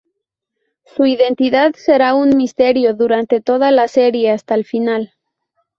Su 0.95 1.05
identidad 1.05 1.75
será 1.75 2.15
un 2.15 2.35
misterio 2.35 2.95
durante 2.95 3.39
toda 3.39 3.69
la 3.69 3.87
serie, 3.87 4.31
hasta 4.31 4.55
el 4.55 4.65
final. 4.65 5.13